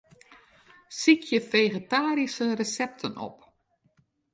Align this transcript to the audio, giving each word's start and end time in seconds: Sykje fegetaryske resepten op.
Sykje 1.01 1.41
fegetaryske 1.51 2.45
resepten 2.65 3.17
op. 3.31 3.51